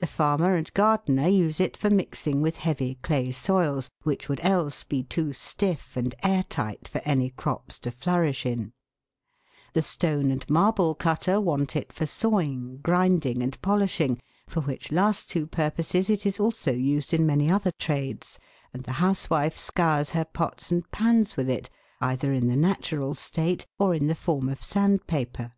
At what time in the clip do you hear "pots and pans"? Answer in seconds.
20.26-21.34